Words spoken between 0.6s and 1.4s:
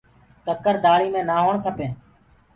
دآݪی مي نآ